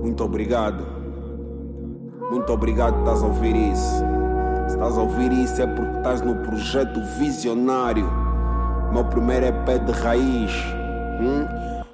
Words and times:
Muito 0.00 0.24
obrigado. 0.24 0.86
Muito 2.30 2.52
obrigado 2.52 2.94
por 2.94 3.00
estás 3.00 3.22
a 3.22 3.26
ouvir 3.26 3.56
isso. 3.56 4.04
Se 4.68 4.74
estás 4.74 4.96
a 4.96 5.00
ouvir 5.02 5.32
isso 5.32 5.60
é 5.60 5.66
porque 5.66 5.96
estás 5.98 6.22
no 6.22 6.36
projeto 6.36 7.00
visionário. 7.18 8.08
Meu 8.92 9.04
primeiro 9.04 9.46
EP 9.46 9.84
de 9.84 9.92
raiz. 9.92 10.52
Hum? 11.20 11.46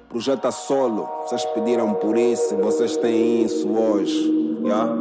Projeto 0.09 0.45
a 0.45 0.51
solo. 0.51 1.07
Vocês 1.23 1.43
pediram 1.47 1.93
por 1.95 2.17
isso, 2.17 2.55
vocês 2.57 2.95
têm 2.97 3.43
isso 3.43 3.67
hoje. 3.69 4.59
Yeah? 4.63 4.93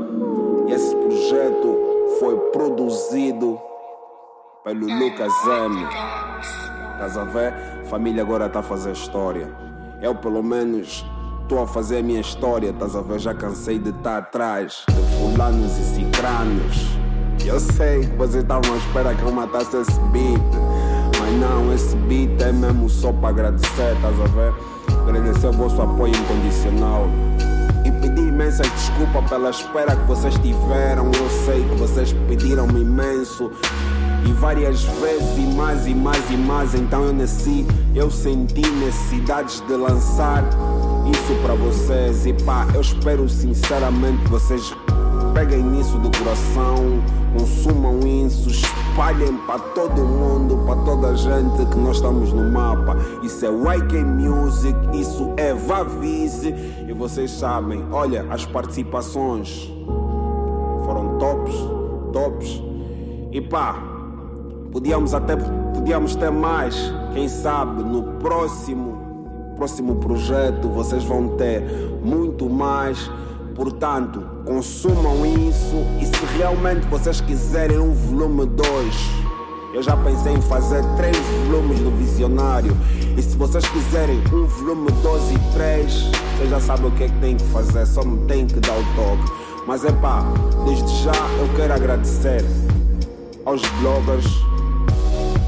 E 0.68 0.72
esse 0.72 0.94
projeto 0.96 1.78
foi 2.18 2.36
produzido 2.50 3.60
pelo 4.64 4.86
Lucas 4.86 5.32
M. 5.46 5.86
Estás 6.94 7.16
a 7.16 7.24
ver? 7.24 7.54
Família 7.84 8.22
agora 8.22 8.46
está 8.46 8.60
a 8.60 8.62
fazer 8.62 8.92
história. 8.92 9.48
Eu, 10.00 10.14
pelo 10.14 10.42
menos, 10.42 11.04
estou 11.46 11.62
a 11.62 11.66
fazer 11.66 11.98
a 11.98 12.02
minha 12.02 12.20
história. 12.20 12.70
Estás 12.70 12.96
a 12.96 13.00
ver? 13.00 13.20
Já 13.20 13.32
cansei 13.32 13.78
de 13.78 13.90
estar 13.90 14.18
atrás 14.18 14.84
de 14.88 15.16
fulanos 15.16 15.78
e 15.78 15.94
cicranos. 15.94 16.98
Eu 17.44 17.60
sei 17.60 18.00
que 18.00 18.16
vocês 18.16 18.42
estavam 18.42 18.74
à 18.74 18.76
espera 18.76 19.14
que 19.14 19.22
eu 19.22 19.30
matasse 19.30 19.76
esse 19.76 20.00
beat. 20.10 20.42
Mas 21.20 21.32
não, 21.40 21.72
esse 21.72 21.96
beat 21.96 22.42
é 22.42 22.52
mesmo 22.52 22.88
só 22.88 23.12
para 23.12 23.28
agradecer, 23.28 23.94
estás 23.94 24.20
a 24.20 24.24
ver? 24.24 24.52
Agradecer 25.08 25.46
o 25.46 25.52
vosso 25.52 25.80
apoio 25.80 26.12
incondicional. 26.16 27.06
E 27.84 27.90
pedir 27.92 28.26
imensas 28.26 28.68
desculpas 28.68 29.30
pela 29.30 29.50
espera 29.50 29.94
que 29.94 30.04
vocês 30.06 30.34
tiveram. 30.34 31.06
Eu 31.06 31.30
sei 31.44 31.62
que 31.62 31.76
vocês 31.76 32.12
pediram-me 32.26 32.80
imenso. 32.80 33.52
E 34.28 34.32
várias 34.32 34.82
vezes, 34.82 35.38
e 35.38 35.54
mais 35.54 35.86
e 35.86 35.94
mais 35.94 36.28
e 36.28 36.36
mais. 36.36 36.74
Então 36.74 37.04
eu 37.04 37.12
nasci, 37.12 37.64
eu 37.94 38.10
senti 38.10 38.68
necessidades 38.68 39.60
de 39.60 39.74
lançar 39.74 40.42
isso 41.10 41.34
para 41.42 41.54
vocês. 41.54 42.26
E 42.26 42.32
pá, 42.32 42.66
eu 42.74 42.80
espero 42.80 43.28
sinceramente 43.28 44.24
que 44.24 44.30
vocês 44.30 44.74
peguem 45.34 45.62
nisso 45.62 45.98
do 45.98 46.10
coração, 46.18 47.02
consumam 47.38 48.00
isso, 48.00 48.48
espalhem 48.48 49.36
para 49.46 49.58
todo 49.58 50.02
mundo, 50.02 50.64
para 50.64 50.76
toda 50.82 51.08
a 51.08 51.14
gente 51.14 51.66
que 51.66 51.78
nós 51.78 51.96
estamos 51.96 52.32
no 52.32 52.50
mapa. 52.50 52.96
Isso 53.22 53.44
é 53.44 53.48
YK 53.48 54.04
Music, 54.04 54.76
isso 54.94 55.32
é 55.36 55.52
Vavize. 55.52 56.54
E 56.88 56.92
vocês 56.92 57.30
sabem, 57.30 57.84
olha, 57.92 58.26
as 58.30 58.46
participações 58.46 59.70
foram 60.84 61.18
tops, 61.18 61.54
tops. 62.12 62.62
E 63.32 63.40
pá, 63.40 63.76
podíamos 64.72 65.12
até 65.12 65.36
podíamos 65.36 66.16
ter 66.16 66.30
mais. 66.30 66.92
Quem 67.12 67.28
sabe 67.28 67.82
no 67.82 68.02
próximo 68.18 68.95
próximo 69.56 69.96
projeto 69.96 70.68
vocês 70.68 71.02
vão 71.02 71.36
ter 71.36 71.62
muito 72.04 72.48
mais. 72.48 73.10
Portanto, 73.54 74.22
consumam 74.44 75.24
isso 75.24 75.76
e 75.98 76.04
se 76.04 76.36
realmente 76.36 76.86
vocês 76.88 77.22
quiserem 77.22 77.78
um 77.78 77.92
volume 77.92 78.44
2, 78.44 78.94
eu 79.72 79.82
já 79.82 79.96
pensei 79.96 80.34
em 80.34 80.42
fazer 80.42 80.84
três 80.96 81.16
volumes 81.16 81.80
do 81.80 81.90
Visionário. 81.92 82.76
E 83.16 83.22
se 83.22 83.34
vocês 83.34 83.66
quiserem 83.68 84.18
um 84.30 84.46
volume 84.46 84.90
2 85.02 85.32
e 85.32 85.38
3, 85.54 86.10
vocês 86.36 86.50
já 86.50 86.60
sabem 86.60 86.86
o 86.88 86.90
que 86.92 87.04
é 87.04 87.08
que 87.08 87.18
tem 87.18 87.36
que 87.36 87.44
fazer, 87.44 87.86
só 87.86 88.04
me 88.04 88.26
tem 88.26 88.46
que 88.46 88.60
dar 88.60 88.74
o 88.74 88.84
toque. 88.94 89.32
Mas 89.66 89.84
é 89.84 89.92
pá, 89.92 90.22
desde 90.66 91.02
já 91.02 91.12
eu 91.38 91.48
quero 91.56 91.72
agradecer 91.72 92.44
aos 93.46 93.62
bloggers, 93.80 94.26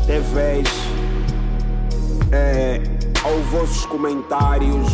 TVs, 0.06 0.87
vossos 3.48 3.86
comentários, 3.86 4.86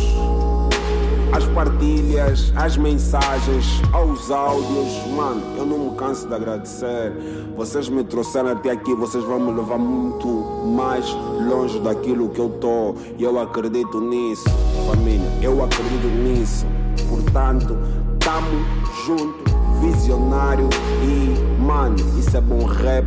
às 1.33 1.45
partilhas, 1.47 2.53
às 2.55 2.77
mensagens, 2.77 3.83
aos 3.93 4.31
áudios. 4.31 5.07
Mano, 5.17 5.43
eu 5.57 5.67
não 5.67 5.91
me 5.91 5.97
canso 5.97 6.29
de 6.29 6.35
agradecer. 6.35 7.13
Vocês 7.57 7.89
me 7.89 8.05
trouxeram 8.05 8.51
até 8.51 8.71
aqui, 8.71 8.95
vocês 8.95 9.25
vão 9.25 9.41
me 9.41 9.53
levar 9.53 9.79
muito 9.79 10.29
mais 10.67 11.07
longe 11.49 11.81
daquilo 11.81 12.29
que 12.29 12.39
eu 12.39 12.49
tô. 12.61 12.95
E 13.19 13.25
eu 13.25 13.41
acredito 13.41 14.01
nisso, 14.01 14.45
família. 14.87 15.31
Eu 15.43 15.63
acredito 15.65 16.07
nisso. 16.07 16.65
Portanto, 17.09 17.77
tamo 18.21 18.65
junto, 19.05 19.45
visionário 19.81 20.69
e, 21.03 21.61
mano, 21.61 21.97
isso 22.19 22.37
é 22.37 22.41
bom 22.41 22.65
rap 22.65 23.05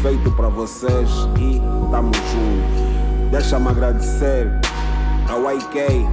feito 0.00 0.30
para 0.32 0.48
vocês 0.48 1.10
e 1.38 1.60
tamo 1.90 2.12
junto. 2.14 3.30
Deixa-me 3.30 3.68
agradecer 3.68 4.50
ao 5.28 5.52
IK 5.52 6.06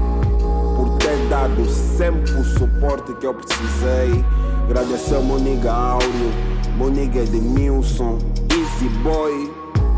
por 0.76 0.98
ter 0.98 1.18
dado 1.30 1.66
sempre 1.70 2.32
o 2.34 2.44
suporte 2.44 3.14
que 3.14 3.26
eu 3.26 3.34
precisei. 3.34 4.24
Agradecer 4.66 5.16
ao 5.16 5.24
Moniga 5.24 5.72
Áureo, 5.72 6.32
Moniga 6.78 7.20
Edmilson, 7.20 8.18
Easy 8.52 8.90
Boy, 9.04 9.52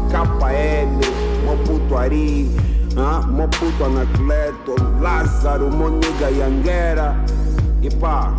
KL, 0.09 0.89
meu 1.43 1.57
puto 1.65 1.97
Ari, 1.97 2.51
ah, 2.97 3.25
meu 3.27 3.47
Anacleto, 3.85 4.75
Lázaro, 5.01 5.71
Moniga 5.71 6.29
Yanguera. 6.29 7.15
E 7.81 7.89
pá, 7.95 8.33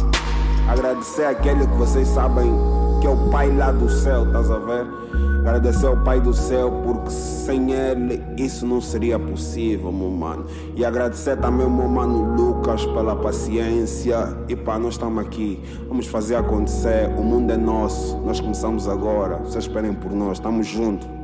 agradecer 0.69 1.25
aquele 1.25 1.67
que 1.67 1.75
vocês 1.77 2.09
sabem 2.09 2.53
que 3.01 3.07
é 3.07 3.11
o 3.11 3.17
pai 3.31 3.55
lá 3.55 3.71
do 3.71 3.89
céu, 3.89 4.25
estás 4.27 4.51
a 4.51 4.59
ver? 4.59 4.87
Agradecer 5.47 5.87
ao 5.87 5.97
Pai 5.99 6.21
do 6.21 6.35
Céu, 6.35 6.83
porque 6.83 7.09
sem 7.09 7.71
Ele 7.71 8.21
isso 8.37 8.67
não 8.67 8.81
seria 8.81 9.17
possível, 9.17 9.93
meu 9.93 10.11
mano. 10.11 10.47
E 10.75 10.85
agradecer 10.85 11.37
também 11.37 11.65
ao 11.65 11.71
meu 11.71 11.87
mano 11.87 12.35
Lucas 12.35 12.85
pela 12.87 13.15
paciência. 13.15 14.37
E 14.49 14.57
pá, 14.57 14.77
nós 14.77 14.95
estamos 14.95 15.25
aqui, 15.25 15.63
vamos 15.87 16.09
fazer 16.09 16.35
acontecer. 16.35 17.09
O 17.17 17.23
mundo 17.23 17.53
é 17.53 17.57
nosso, 17.57 18.19
nós 18.23 18.41
começamos 18.41 18.89
agora. 18.89 19.37
Vocês 19.37 19.67
esperem 19.67 19.95
por 19.95 20.11
nós, 20.11 20.39
estamos 20.39 20.67
juntos. 20.67 21.16